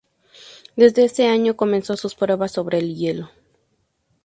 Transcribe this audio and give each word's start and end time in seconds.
Desde 0.77 1.05
ese 1.05 1.27
año 1.27 1.55
comenzó 1.55 1.95
sus 1.95 2.15
pruebas 2.15 2.51
sobre 2.53 2.79
el 2.79 2.95
hielo. 2.95 3.29